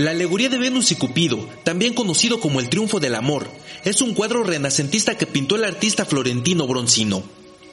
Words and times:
La 0.00 0.12
alegoría 0.12 0.48
de 0.48 0.56
Venus 0.56 0.92
y 0.92 0.94
Cupido, 0.94 1.46
también 1.62 1.92
conocido 1.92 2.40
como 2.40 2.58
el 2.58 2.70
triunfo 2.70 3.00
del 3.00 3.14
amor, 3.14 3.50
es 3.84 4.00
un 4.00 4.14
cuadro 4.14 4.42
renacentista 4.42 5.18
que 5.18 5.26
pintó 5.26 5.56
el 5.56 5.64
artista 5.64 6.06
florentino 6.06 6.66
Bronzino. 6.66 7.22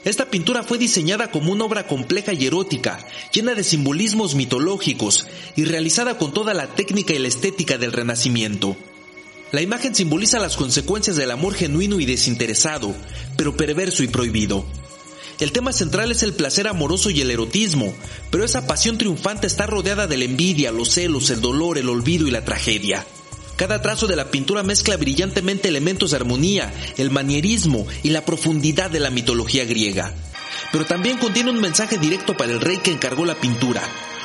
Esta 0.04 0.26
pintura 0.26 0.62
fue 0.62 0.76
diseñada 0.76 1.30
como 1.30 1.52
una 1.52 1.64
obra 1.64 1.86
compleja 1.86 2.34
y 2.34 2.44
erótica, 2.44 2.98
llena 3.32 3.54
de 3.54 3.64
simbolismos 3.64 4.34
mitológicos 4.34 5.26
y 5.56 5.64
realizada 5.64 6.18
con 6.18 6.34
toda 6.34 6.52
la 6.52 6.66
técnica 6.66 7.14
y 7.14 7.18
la 7.18 7.28
estética 7.28 7.78
del 7.78 7.92
Renacimiento. 7.92 8.76
La 9.50 9.62
imagen 9.62 9.94
simboliza 9.94 10.38
las 10.38 10.58
consecuencias 10.58 11.16
del 11.16 11.30
amor 11.30 11.54
genuino 11.54 11.98
y 11.98 12.04
desinteresado, 12.04 12.94
pero 13.38 13.56
perverso 13.56 14.02
y 14.02 14.08
prohibido. 14.08 14.66
El 15.40 15.52
tema 15.52 15.72
central 15.72 16.10
es 16.10 16.24
el 16.24 16.32
placer 16.32 16.66
amoroso 16.66 17.10
y 17.10 17.20
el 17.20 17.30
erotismo, 17.30 17.94
pero 18.30 18.44
esa 18.44 18.66
pasión 18.66 18.98
triunfante 18.98 19.46
está 19.46 19.66
rodeada 19.66 20.08
de 20.08 20.16
la 20.16 20.24
envidia, 20.24 20.72
los 20.72 20.90
celos, 20.90 21.30
el 21.30 21.40
dolor, 21.40 21.78
el 21.78 21.88
olvido 21.88 22.26
y 22.26 22.32
la 22.32 22.44
tragedia. 22.44 23.06
Cada 23.54 23.80
trazo 23.80 24.08
de 24.08 24.16
la 24.16 24.32
pintura 24.32 24.64
mezcla 24.64 24.96
brillantemente 24.96 25.68
elementos 25.68 26.10
de 26.10 26.16
armonía, 26.16 26.72
el 26.96 27.10
manierismo 27.10 27.86
y 28.02 28.10
la 28.10 28.24
profundidad 28.24 28.90
de 28.90 28.98
la 28.98 29.10
mitología 29.10 29.64
griega. 29.64 30.12
Pero 30.72 30.86
también 30.86 31.18
contiene 31.18 31.50
un 31.50 31.60
mensaje 31.60 31.98
directo 31.98 32.36
para 32.36 32.52
el 32.52 32.60
rey 32.60 32.78
que 32.78 32.90
encargó 32.90 33.24
la 33.24 33.36
pintura, 33.36 33.82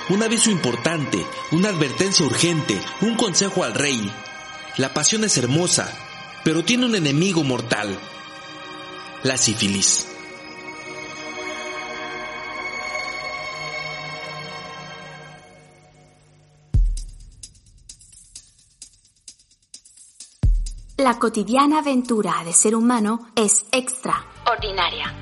un 0.10 0.24
aviso 0.24 0.50
importante, 0.50 1.24
una 1.52 1.70
advertencia 1.70 2.26
urgente, 2.26 2.80
un 3.02 3.16
consejo 3.16 3.64
al 3.64 3.76
rey. 3.76 4.12
La 4.78 4.96
pasión 4.96 5.24
es 5.24 5.38
hermosa, 5.38 5.92
pero 6.44 6.64
tiene 6.64 6.88
un 6.88 6.96
enemigo 6.96 7.44
mortal, 7.44 8.00
la 9.24 9.38
sífilis. 9.38 10.08
La 21.04 21.20
cotidiana 21.20 21.80
aventura 21.80 22.34
de 22.46 22.54
ser 22.54 22.76
humano 22.76 23.28
es 23.36 23.66
extraordinaria. 23.74 25.14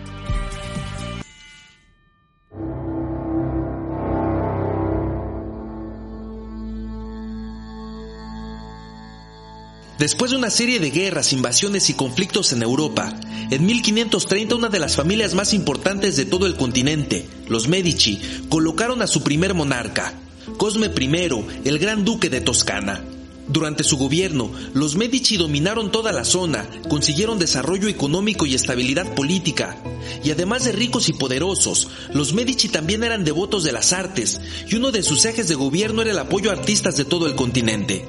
Después 9.98 10.30
de 10.30 10.38
una 10.38 10.52
serie 10.52 10.80
de 10.80 10.92
guerras, 10.92 11.34
invasiones 11.34 11.90
y 11.90 11.96
conflictos 11.96 12.54
en 12.54 12.62
Europa, 12.62 13.20
en 13.50 13.66
1530 13.66 14.54
una 14.54 14.70
de 14.70 14.78
las 14.78 14.96
familias 14.96 15.34
más 15.34 15.56
importantes 15.56 16.16
de 16.16 16.26
todo 16.26 16.46
el 16.46 16.58
continente, 16.58 17.28
los 17.48 17.68
Medici, 17.68 18.22
colocaron 18.50 19.02
a 19.02 19.08
su 19.08 19.24
primer 19.24 19.56
monarca, 19.56 20.14
Cosme 20.58 20.92
I, 20.96 21.46
el 21.66 21.80
gran 21.80 22.06
duque 22.06 22.30
de 22.30 22.42
Toscana. 22.42 23.04
Durante 23.47 23.84
su 23.84 23.97
gobierno, 23.97 24.52
los 24.73 24.95
Medici 24.95 25.35
dominaron 25.35 25.91
toda 25.91 26.12
la 26.12 26.24
zona, 26.24 26.68
consiguieron 26.88 27.40
desarrollo 27.40 27.88
económico 27.88 28.46
y 28.46 28.56
estabilidad 28.56 29.13
política. 29.13 29.78
Y 30.24 30.31
además 30.31 30.63
de 30.63 30.72
ricos 30.72 31.09
y 31.09 31.13
poderosos, 31.13 31.90
los 32.13 32.34
Medici 32.34 32.69
también 32.69 33.03
eran 33.03 33.24
devotos 33.24 33.63
de 33.63 33.72
las 33.72 33.94
artes, 33.94 34.40
y 34.69 34.75
uno 34.75 34.91
de 34.91 35.03
sus 35.03 35.25
ejes 35.25 35.47
de 35.47 35.56
gobierno 35.56 36.01
era 36.01 36.12
el 36.12 36.19
apoyo 36.19 36.50
a 36.50 36.53
artistas 36.53 36.96
de 36.97 37.06
todo 37.06 37.28
el 37.28 37.35
continente. 37.35 38.06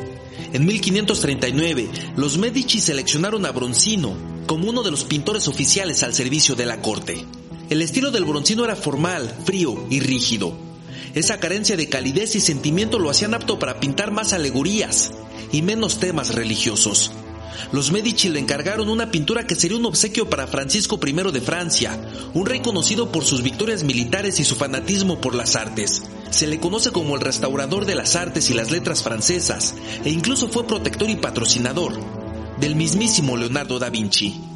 En 0.53 0.67
1539, 0.67 1.89
los 2.17 2.39
Medici 2.39 2.79
seleccionaron 2.79 3.47
a 3.47 3.53
Bronzino 3.53 4.17
como 4.47 4.69
uno 4.69 4.83
de 4.83 4.91
los 4.91 5.05
pintores 5.05 5.49
oficiales 5.49 6.03
al 6.03 6.15
servicio 6.15 6.55
de 6.55 6.67
la 6.67 6.83
corte. 6.83 7.25
El 7.71 7.81
estilo 7.81 8.11
del 8.11 8.27
Bronzino 8.27 8.65
era 8.65 8.77
formal, 8.77 9.35
frío 9.45 9.87
y 9.89 10.01
rígido. 10.01 10.72
Esa 11.15 11.39
carencia 11.39 11.77
de 11.77 11.89
calidez 11.89 12.35
y 12.37 12.41
sentimiento 12.41 12.99
lo 12.99 13.11
hacían 13.11 13.35
apto 13.35 13.59
para 13.59 13.81
pintar 13.81 14.11
más 14.11 14.33
alegorías 14.33 15.13
y 15.53 15.63
menos 15.63 16.01
temas 16.01 16.35
religiosos. 16.35 17.13
Los 17.71 17.93
Medici 17.93 18.29
le 18.29 18.41
encargaron 18.41 18.89
una 18.89 19.11
pintura 19.11 19.47
que 19.47 19.55
sería 19.55 19.77
un 19.77 19.85
obsequio 19.85 20.29
para 20.29 20.47
Francisco 20.47 20.99
I 21.05 21.13
de 21.33 21.41
Francia, 21.41 21.99
un 22.33 22.47
rey 22.47 22.61
conocido 22.61 23.13
por 23.13 23.25
sus 23.25 23.43
victorias 23.43 23.85
militares 23.85 24.41
y 24.41 24.45
su 24.45 24.57
fanatismo 24.57 25.21
por 25.21 25.35
las 25.35 25.55
artes. 25.55 26.03
Se 26.31 26.47
le 26.47 26.59
conoce 26.59 26.91
como 26.91 27.15
el 27.15 27.21
restaurador 27.21 27.85
de 27.85 27.95
las 27.95 28.17
artes 28.17 28.49
y 28.51 28.55
las 28.55 28.71
letras 28.71 29.03
francesas, 29.03 29.75
e 30.05 30.11
incluso 30.11 30.49
fue 30.49 30.67
protector 30.67 31.11
y 31.11 31.17
patrocinador 31.17 31.93
del 32.59 32.77
mismísimo 32.77 33.37
Leonardo 33.37 33.79
da 33.79 33.91
Vinci. 33.91 34.52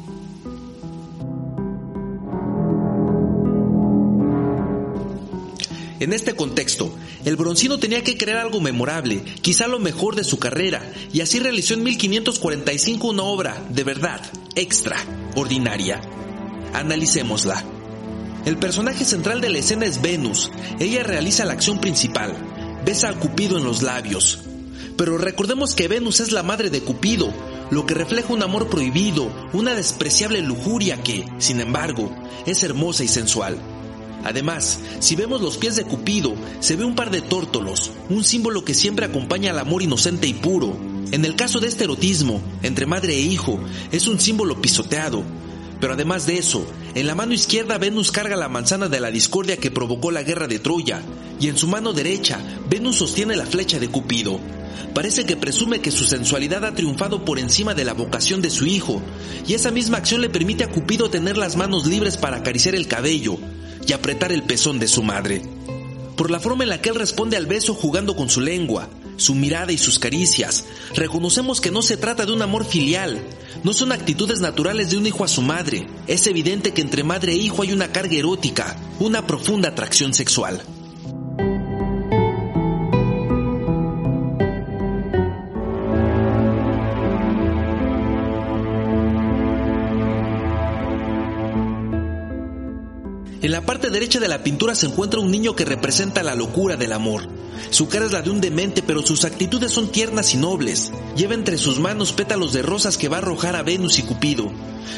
En 5.99 6.13
este 6.13 6.35
contexto, 6.35 6.95
el 7.25 7.35
broncino 7.35 7.79
tenía 7.79 8.03
que 8.03 8.17
crear 8.17 8.37
algo 8.37 8.61
memorable, 8.61 9.23
quizá 9.41 9.67
lo 9.67 9.79
mejor 9.79 10.15
de 10.15 10.23
su 10.23 10.37
carrera, 10.37 10.91
y 11.11 11.21
así 11.21 11.39
realizó 11.39 11.73
en 11.73 11.83
1545 11.83 13.07
una 13.07 13.23
obra, 13.23 13.65
de 13.69 13.83
verdad, 13.83 14.21
extraordinaria. 14.55 16.01
Analicémosla. 16.73 17.63
El 18.45 18.57
personaje 18.57 19.05
central 19.05 19.41
de 19.41 19.49
la 19.49 19.57
escena 19.57 19.87
es 19.87 20.01
Venus. 20.01 20.51
Ella 20.79 21.03
realiza 21.03 21.45
la 21.45 21.53
acción 21.53 21.81
principal. 21.81 22.35
Besa 22.85 23.09
a 23.09 23.19
Cupido 23.19 23.57
en 23.57 23.63
los 23.63 23.81
labios. 23.81 24.39
Pero 24.97 25.17
recordemos 25.17 25.73
que 25.73 25.87
Venus 25.87 26.19
es 26.19 26.31
la 26.31 26.43
madre 26.43 26.69
de 26.69 26.81
Cupido, 26.81 27.33
lo 27.71 27.85
que 27.85 27.95
refleja 27.95 28.33
un 28.33 28.43
amor 28.43 28.69
prohibido, 28.69 29.31
una 29.51 29.73
despreciable 29.73 30.41
lujuria 30.41 31.01
que, 31.01 31.25
sin 31.39 31.59
embargo, 31.59 32.15
es 32.45 32.63
hermosa 32.63 33.03
y 33.03 33.07
sensual. 33.07 33.57
Además, 34.23 34.79
si 34.99 35.15
vemos 35.15 35.41
los 35.41 35.57
pies 35.57 35.75
de 35.75 35.83
Cupido, 35.83 36.33
se 36.59 36.75
ve 36.75 36.83
un 36.83 36.95
par 36.95 37.11
de 37.11 37.21
tórtolos, 37.21 37.91
un 38.09 38.23
símbolo 38.23 38.65
que 38.65 38.73
siempre 38.73 39.05
acompaña 39.05 39.51
al 39.51 39.59
amor 39.59 39.83
inocente 39.83 40.27
y 40.27 40.33
puro. 40.33 40.77
En 41.11 41.23
el 41.23 41.35
caso 41.35 41.59
de 41.59 41.67
este 41.67 41.85
erotismo, 41.85 42.41
entre 42.63 42.85
madre 42.85 43.15
e 43.15 43.21
hijo, 43.21 43.59
es 43.91 44.07
un 44.07 44.19
símbolo 44.19 44.61
pisoteado. 44.61 45.23
Pero 45.79 45.93
además 45.93 46.25
de 46.25 46.37
eso, 46.37 46.65
en 46.95 47.07
la 47.07 47.15
mano 47.15 47.33
izquierda 47.33 47.77
Venus 47.77 48.11
carga 48.11 48.35
la 48.35 48.49
manzana 48.49 48.89
de 48.89 48.99
la 48.99 49.11
discordia 49.11 49.57
que 49.57 49.71
provocó 49.71 50.11
la 50.11 50.23
guerra 50.23 50.47
de 50.47 50.59
Troya, 50.59 51.01
y 51.39 51.47
en 51.47 51.57
su 51.57 51.67
mano 51.67 51.93
derecha 51.93 52.39
Venus 52.69 52.97
sostiene 52.97 53.35
la 53.35 53.45
flecha 53.45 53.79
de 53.79 53.87
Cupido. 53.87 54.39
Parece 54.93 55.25
que 55.25 55.37
presume 55.37 55.79
que 55.79 55.91
su 55.91 56.03
sensualidad 56.03 56.65
ha 56.65 56.73
triunfado 56.73 57.23
por 57.23 57.37
encima 57.37 57.75
de 57.75 57.85
la 57.85 57.93
vocación 57.93 58.41
de 58.41 58.49
su 58.49 58.65
hijo, 58.65 59.01
y 59.47 59.53
esa 59.53 59.71
misma 59.71 59.99
acción 59.99 60.21
le 60.21 60.29
permite 60.29 60.63
a 60.63 60.71
Cupido 60.71 61.09
tener 61.09 61.37
las 61.37 61.55
manos 61.55 61.85
libres 61.85 62.17
para 62.17 62.37
acariciar 62.37 62.73
el 62.73 62.87
cabello, 62.87 63.37
y 63.87 63.93
apretar 63.93 64.31
el 64.31 64.43
pezón 64.43 64.79
de 64.79 64.87
su 64.87 65.01
madre. 65.01 65.41
Por 66.15 66.29
la 66.29 66.39
forma 66.39 66.63
en 66.63 66.69
la 66.69 66.81
que 66.81 66.89
él 66.89 66.95
responde 66.95 67.37
al 67.37 67.45
beso 67.45 67.73
jugando 67.73 68.15
con 68.15 68.29
su 68.29 68.41
lengua, 68.41 68.89
su 69.17 69.33
mirada 69.33 69.71
y 69.71 69.77
sus 69.77 69.97
caricias, 69.97 70.65
reconocemos 70.93 71.61
que 71.61 71.71
no 71.71 71.81
se 71.81 71.97
trata 71.97 72.25
de 72.25 72.33
un 72.33 72.41
amor 72.41 72.65
filial, 72.65 73.21
no 73.63 73.73
son 73.73 73.91
actitudes 73.91 74.39
naturales 74.39 74.89
de 74.89 74.97
un 74.97 75.07
hijo 75.07 75.23
a 75.23 75.27
su 75.27 75.41
madre. 75.41 75.87
Es 76.07 76.27
evidente 76.27 76.73
que 76.73 76.81
entre 76.81 77.03
madre 77.03 77.33
e 77.33 77.37
hijo 77.37 77.63
hay 77.63 77.71
una 77.71 77.91
carga 77.91 78.15
erótica, 78.15 78.75
una 78.99 79.25
profunda 79.25 79.69
atracción 79.69 80.13
sexual. 80.13 80.61
Parte 93.67 93.89
derecha 93.89 94.21
de 94.21 94.29
la 94.29 94.43
pintura 94.43 94.75
se 94.75 94.85
encuentra 94.85 95.19
un 95.19 95.29
niño 95.29 95.53
que 95.53 95.65
representa 95.65 96.23
la 96.23 96.35
locura 96.35 96.77
del 96.77 96.93
amor. 96.93 97.27
Su 97.69 97.89
cara 97.89 98.05
es 98.05 98.13
la 98.13 98.21
de 98.21 98.29
un 98.29 98.39
demente, 98.39 98.81
pero 98.81 99.05
sus 99.05 99.25
actitudes 99.25 99.73
son 99.73 99.91
tiernas 99.91 100.33
y 100.33 100.37
nobles. 100.37 100.93
Lleva 101.17 101.33
entre 101.33 101.57
sus 101.57 101.77
manos 101.77 102.13
pétalos 102.13 102.53
de 102.53 102.61
rosas 102.61 102.97
que 102.97 103.09
va 103.09 103.17
a 103.17 103.19
arrojar 103.19 103.57
a 103.57 103.63
Venus 103.63 103.99
y 103.99 104.03
Cupido. 104.03 104.53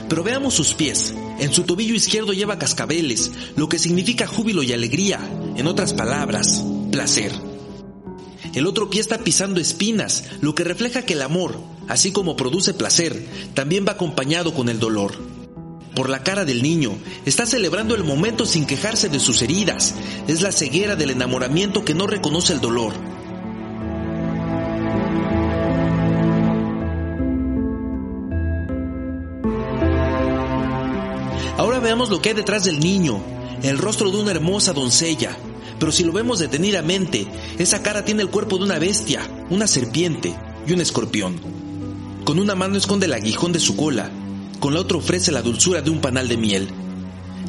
Pero 0.07 0.23
veamos 0.23 0.53
sus 0.53 0.75
pies. 0.75 1.15
En 1.39 1.51
su 1.51 1.63
tobillo 1.63 1.95
izquierdo 1.95 2.31
lleva 2.31 2.59
cascabeles, 2.59 3.31
lo 3.55 3.67
que 3.67 3.79
significa 3.79 4.27
júbilo 4.27 4.61
y 4.61 4.71
alegría. 4.71 5.19
En 5.57 5.65
otras 5.65 5.95
palabras, 5.95 6.63
placer. 6.91 7.31
El 8.53 8.67
otro 8.67 8.91
pie 8.91 9.01
está 9.01 9.17
pisando 9.17 9.59
espinas, 9.59 10.25
lo 10.41 10.53
que 10.53 10.63
refleja 10.63 11.01
que 11.01 11.13
el 11.13 11.23
amor, 11.23 11.59
así 11.87 12.11
como 12.11 12.35
produce 12.35 12.75
placer, 12.75 13.25
también 13.55 13.83
va 13.87 13.93
acompañado 13.93 14.53
con 14.53 14.69
el 14.69 14.79
dolor. 14.79 15.28
Por 15.99 16.09
la 16.09 16.23
cara 16.23 16.45
del 16.45 16.63
niño. 16.63 16.97
Está 17.25 17.45
celebrando 17.45 17.93
el 17.93 18.05
momento 18.05 18.45
sin 18.45 18.65
quejarse 18.65 19.09
de 19.09 19.19
sus 19.19 19.41
heridas. 19.41 19.95
Es 20.29 20.41
la 20.41 20.53
ceguera 20.53 20.95
del 20.95 21.09
enamoramiento 21.09 21.83
que 21.83 21.93
no 21.93 22.07
reconoce 22.07 22.53
el 22.53 22.61
dolor. 22.61 22.93
Ahora 31.57 31.81
veamos 31.81 32.09
lo 32.09 32.21
que 32.21 32.29
hay 32.29 32.35
detrás 32.35 32.63
del 32.63 32.79
niño, 32.79 33.21
el 33.61 33.77
rostro 33.77 34.09
de 34.09 34.21
una 34.21 34.31
hermosa 34.31 34.71
doncella. 34.71 35.35
Pero 35.79 35.91
si 35.91 36.05
lo 36.05 36.13
vemos 36.13 36.39
detenidamente, 36.39 37.27
esa 37.57 37.83
cara 37.83 38.05
tiene 38.05 38.21
el 38.21 38.29
cuerpo 38.29 38.57
de 38.57 38.63
una 38.63 38.79
bestia, 38.79 39.19
una 39.49 39.67
serpiente 39.67 40.33
y 40.65 40.71
un 40.71 40.79
escorpión. 40.79 41.41
Con 42.23 42.39
una 42.39 42.55
mano 42.55 42.77
esconde 42.77 43.07
el 43.07 43.13
aguijón 43.13 43.51
de 43.51 43.59
su 43.59 43.75
cola, 43.75 44.09
con 44.59 44.73
la 44.73 44.81
otra 44.81 44.97
ofrece 44.97 45.31
la 45.31 45.41
dulzura 45.41 45.81
de 45.81 45.89
un 45.89 46.01
panal 46.01 46.27
de 46.27 46.37
miel. 46.37 46.69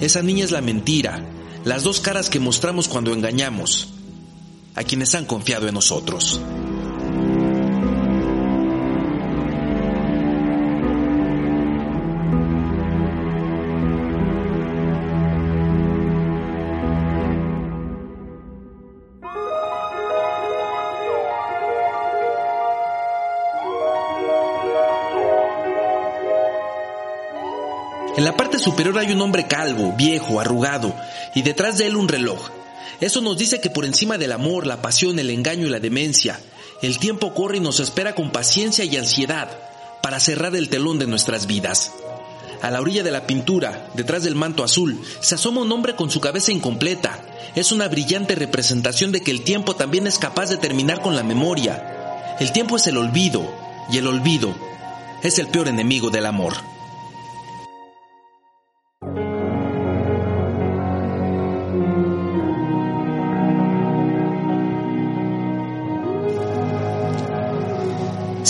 Esa 0.01 0.23
niña 0.23 0.45
es 0.45 0.51
la 0.51 0.61
mentira, 0.61 1.25
las 1.65 1.83
dos 1.83 2.01
caras 2.01 2.31
que 2.31 2.41
mostramos 2.41 2.89
cuando 2.89 3.13
engañamos 3.13 3.89
a 4.75 4.85
quienes 4.85 5.15
han 5.15 5.27
confiado 5.27 5.69
en 5.69 5.75
nosotros. 5.75 6.41
En 28.21 28.27
la 28.27 28.37
parte 28.37 28.59
superior 28.59 28.99
hay 28.99 29.13
un 29.13 29.23
hombre 29.23 29.47
calvo, 29.47 29.95
viejo, 29.97 30.41
arrugado, 30.41 30.95
y 31.35 31.41
detrás 31.41 31.79
de 31.79 31.87
él 31.87 31.97
un 31.97 32.07
reloj. 32.07 32.51
Eso 33.01 33.23
nos 33.23 33.39
dice 33.39 33.63
que 33.63 33.71
por 33.71 33.87
encima 33.87 34.19
del 34.19 34.33
amor, 34.33 34.67
la 34.67 34.83
pasión, 34.83 35.19
el 35.19 35.31
engaño 35.31 35.67
y 35.67 35.71
la 35.71 35.81
demencia, 35.81 36.39
el 36.83 36.99
tiempo 36.99 37.33
corre 37.33 37.57
y 37.57 37.61
nos 37.61 37.81
espera 37.81 38.15
con 38.15 38.31
paciencia 38.31 38.85
y 38.85 38.95
ansiedad 38.99 39.49
para 40.03 40.21
cerrar 40.21 40.55
el 40.55 40.69
telón 40.69 40.99
de 40.99 41.07
nuestras 41.07 41.47
vidas. 41.47 41.93
A 42.61 42.71
la 42.71 42.83
orilla 42.83 43.03
de 43.03 43.11
la 43.11 43.27
pintura, 43.27 43.89
detrás 43.95 44.23
del 44.23 44.35
manto 44.35 44.65
azul, 44.65 45.01
se 45.21 45.37
asoma 45.37 45.63
un 45.63 45.73
hombre 45.73 45.97
con 45.97 46.11
su 46.11 46.21
cabeza 46.21 46.53
incompleta. 46.53 47.25
Es 47.55 47.73
una 47.73 47.89
brillante 47.89 48.35
representación 48.35 49.13
de 49.13 49.23
que 49.23 49.31
el 49.31 49.45
tiempo 49.45 49.77
también 49.77 50.07
es 50.07 50.19
capaz 50.19 50.51
de 50.51 50.59
terminar 50.59 51.01
con 51.01 51.17
la 51.17 51.23
memoria. 51.23 52.37
El 52.39 52.53
tiempo 52.53 52.77
es 52.77 52.87
el 52.87 52.99
olvido, 52.99 53.51
y 53.91 53.97
el 53.97 54.07
olvido 54.07 54.55
es 55.23 55.39
el 55.39 55.47
peor 55.47 55.69
enemigo 55.69 56.11
del 56.11 56.27
amor. 56.27 56.70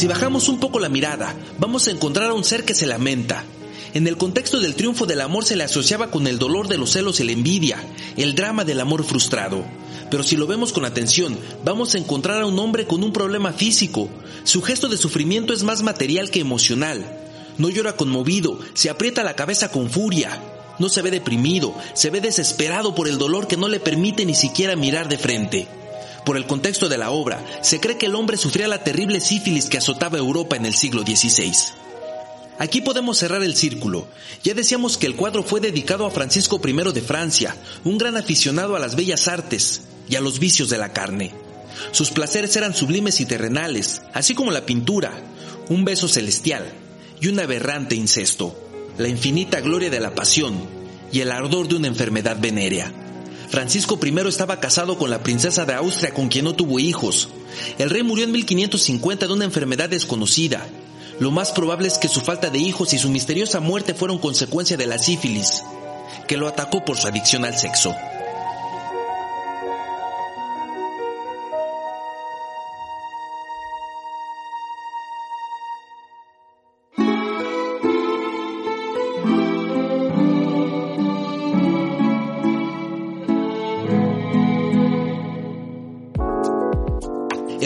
Si 0.01 0.07
bajamos 0.07 0.49
un 0.49 0.59
poco 0.59 0.81
la 0.81 0.89
mirada, 0.89 1.37
vamos 1.59 1.87
a 1.87 1.91
encontrar 1.91 2.31
a 2.31 2.33
un 2.33 2.43
ser 2.43 2.65
que 2.65 2.73
se 2.73 2.87
lamenta. 2.87 3.45
En 3.93 4.07
el 4.07 4.17
contexto 4.17 4.59
del 4.59 4.75
triunfo 4.75 5.05
del 5.05 5.21
amor 5.21 5.45
se 5.45 5.57
le 5.57 5.65
asociaba 5.65 6.11
con 6.11 6.27
el 6.27 6.39
dolor 6.39 6.69
de 6.69 6.79
los 6.79 6.93
celos 6.93 7.21
y 7.21 7.25
la 7.25 7.33
envidia, 7.33 7.85
el 8.17 8.35
drama 8.35 8.65
del 8.65 8.81
amor 8.81 9.05
frustrado. 9.05 9.63
Pero 10.11 10.23
si 10.23 10.37
lo 10.37 10.47
vemos 10.47 10.73
con 10.73 10.87
atención, 10.87 11.39
vamos 11.67 11.95
a 11.95 11.99
encontrar 11.99 12.41
a 12.41 12.47
un 12.47 12.59
hombre 12.59 12.87
con 12.87 13.05
un 13.05 13.13
problema 13.13 13.53
físico. 13.53 14.09
Su 14.45 14.63
gesto 14.63 14.89
de 14.89 14.97
sufrimiento 14.97 15.53
es 15.53 15.65
más 15.65 15.83
material 15.83 16.31
que 16.31 16.41
emocional. 16.41 17.05
No 17.59 17.69
llora 17.69 17.95
conmovido, 17.95 18.59
se 18.73 18.89
aprieta 18.89 19.23
la 19.23 19.37
cabeza 19.37 19.71
con 19.71 19.91
furia. 19.91 20.41
No 20.79 20.89
se 20.89 21.03
ve 21.03 21.11
deprimido, 21.11 21.75
se 21.93 22.09
ve 22.09 22.23
desesperado 22.23 22.95
por 22.95 23.07
el 23.07 23.19
dolor 23.19 23.47
que 23.47 23.59
no 23.59 23.69
le 23.69 23.81
permite 23.81 24.25
ni 24.25 24.35
siquiera 24.35 24.77
mirar 24.77 25.11
de 25.11 25.19
frente. 25.19 25.69
Por 26.25 26.37
el 26.37 26.47
contexto 26.47 26.89
de 26.89 26.99
la 26.99 27.11
obra, 27.11 27.45
se 27.63 27.81
cree 27.81 27.97
que 27.97 28.07
el 28.07 28.15
hombre 28.15 28.37
sufría 28.37 28.69
la 28.69 28.85
terrible 28.85 29.21
sífilis 29.21 29.67
que 29.67 29.79
azotaba 29.79 30.19
Europa 30.19 30.57
en 30.57 30.67
el 30.67 30.75
siglo 30.75 31.03
XVI. 31.03 31.53
Aquí 32.59 32.83
podemos 32.83 33.17
cerrar 33.17 33.43
el 33.43 33.57
círculo. 33.57 34.07
Ya 34.45 34.53
decíamos 34.53 34.99
que 34.99 35.07
el 35.07 35.17
cuadro 35.17 35.43
fue 35.43 35.61
dedicado 35.61 36.05
a 36.05 36.11
Francisco 36.11 36.61
I 36.63 36.93
de 36.93 37.01
Francia, 37.01 37.57
un 37.85 37.97
gran 37.97 38.19
aficionado 38.19 38.77
a 38.77 38.79
las 38.79 38.97
bellas 38.97 39.29
artes 39.29 39.83
y 40.11 40.17
a 40.17 40.21
los 40.21 40.39
vicios 40.39 40.69
de 40.69 40.77
la 40.77 40.93
carne. 40.93 41.33
Sus 41.93 42.11
placeres 42.11 42.55
eran 42.57 42.75
sublimes 42.75 43.21
y 43.21 43.25
terrenales, 43.25 44.03
así 44.13 44.35
como 44.35 44.51
la 44.51 44.67
pintura, 44.67 45.13
un 45.71 45.87
beso 45.87 46.07
celestial 46.07 46.71
y 47.19 47.29
un 47.29 47.41
aberrante 47.41 47.95
incesto, 47.95 48.55
la 48.99 49.09
infinita 49.09 49.61
gloria 49.61 49.89
de 49.89 50.01
la 50.01 50.15
pasión 50.15 50.55
y 51.11 51.21
el 51.21 51.33
ardor 51.33 51.67
de 51.67 51.77
una 51.77 51.89
enfermedad 51.89 52.37
venérea. 52.39 52.93
Francisco 53.51 53.99
I 54.01 54.29
estaba 54.29 54.61
casado 54.61 54.97
con 54.97 55.11
la 55.11 55.25
princesa 55.25 55.65
de 55.65 55.75
Austria 55.75 56.15
con 56.15 56.29
quien 56.29 56.45
no 56.45 56.55
tuvo 56.55 56.79
hijos. 56.79 57.29
El 57.79 57.91
rey 57.91 58.05
murió 58.05 58.25
en 58.25 58.31
1550 58.31 59.27
de 59.27 59.33
una 59.33 59.45
enfermedad 59.45 59.89
desconocida. 59.89 60.65
Lo 61.19 61.33
más 61.33 61.51
probable 61.51 61.89
es 61.89 61.99
que 61.99 62.07
su 62.07 62.21
falta 62.21 62.49
de 62.49 62.61
hijos 62.61 62.93
y 62.93 62.99
su 62.99 63.11
misteriosa 63.11 63.59
muerte 63.59 63.93
fueron 63.93 64.19
consecuencia 64.19 64.77
de 64.77 64.87
la 64.87 64.99
sífilis, 64.99 65.65
que 66.29 66.37
lo 66.37 66.47
atacó 66.47 66.85
por 66.85 66.97
su 66.97 67.09
adicción 67.09 67.45
al 67.45 67.59
sexo. 67.59 67.93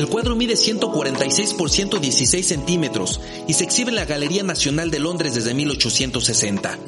El 0.04 0.10
cuadro 0.10 0.36
mide 0.36 0.54
146 0.54 1.54
por 1.54 1.70
116 1.70 2.46
centímetros 2.46 3.22
y 3.48 3.54
se 3.54 3.64
exhibe 3.64 3.88
en 3.88 3.94
la 3.94 4.04
Galería 4.04 4.42
Nacional 4.42 4.90
de 4.90 4.98
Londres 4.98 5.34
desde 5.34 5.54
1860. 5.54 6.78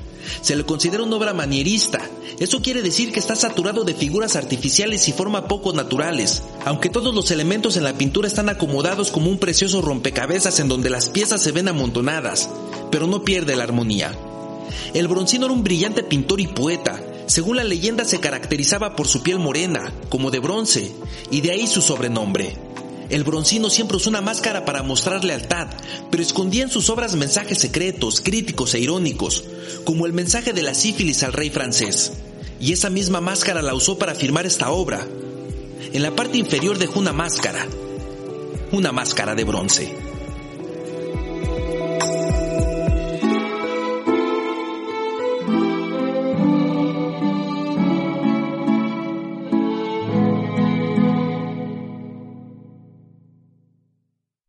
Se 0.42 0.54
le 0.54 0.64
considera 0.64 1.02
una 1.02 1.16
obra 1.16 1.32
manierista. 1.32 2.06
Eso 2.38 2.60
quiere 2.60 2.82
decir 2.82 3.12
que 3.12 3.18
está 3.18 3.34
saturado 3.34 3.84
de 3.84 3.94
figuras 3.94 4.36
artificiales 4.36 5.08
y 5.08 5.14
forma 5.14 5.48
poco 5.48 5.72
naturales, 5.72 6.42
aunque 6.66 6.90
todos 6.90 7.14
los 7.14 7.30
elementos 7.30 7.78
en 7.78 7.84
la 7.84 7.94
pintura 7.94 8.28
están 8.28 8.50
acomodados 8.50 9.10
como 9.10 9.30
un 9.30 9.38
precioso 9.38 9.80
rompecabezas 9.80 10.60
en 10.60 10.68
donde 10.68 10.90
las 10.90 11.08
piezas 11.08 11.40
se 11.40 11.52
ven 11.52 11.68
amontonadas, 11.68 12.50
pero 12.90 13.06
no 13.06 13.24
pierde 13.24 13.56
la 13.56 13.64
armonía. 13.64 14.12
El 14.92 15.08
broncino 15.08 15.46
era 15.46 15.54
un 15.54 15.64
brillante 15.64 16.02
pintor 16.02 16.42
y 16.42 16.48
poeta, 16.48 17.02
según 17.28 17.56
la 17.56 17.64
leyenda 17.64 18.04
se 18.04 18.20
caracterizaba 18.20 18.94
por 18.94 19.08
su 19.08 19.22
piel 19.22 19.38
morena, 19.38 19.90
como 20.10 20.30
de 20.30 20.38
bronce, 20.38 20.92
y 21.30 21.40
de 21.40 21.52
ahí 21.52 21.66
su 21.66 21.80
sobrenombre. 21.80 22.65
El 23.08 23.22
broncino 23.22 23.70
siempre 23.70 23.96
usó 23.96 24.10
una 24.10 24.20
máscara 24.20 24.64
para 24.64 24.82
mostrar 24.82 25.25
lealtad, 25.25 25.68
pero 26.10 26.22
escondía 26.22 26.64
en 26.64 26.70
sus 26.70 26.90
obras 26.90 27.14
mensajes 27.14 27.58
secretos, 27.58 28.20
críticos 28.20 28.75
e 28.75 28.80
irónicos, 28.80 29.44
como 29.84 30.06
el 30.06 30.12
mensaje 30.12 30.52
de 30.52 30.62
la 30.62 30.75
sífilis 30.75 31.22
al 31.22 31.32
rey 31.32 31.50
francés. 31.50 32.12
Y 32.60 32.72
esa 32.72 32.90
misma 32.90 33.20
máscara 33.20 33.62
la 33.62 33.75
usó 33.75 33.98
para 33.98 34.14
firmar 34.14 34.46
esta 34.46 34.70
obra. 34.70 35.06
En 35.92 36.02
la 36.02 36.16
parte 36.16 36.38
inferior 36.38 36.78
dejó 36.78 36.98
una 36.98 37.12
máscara, 37.12 37.66
una 38.72 38.90
máscara 38.90 39.34
de 39.34 39.44
bronce. 39.44 40.15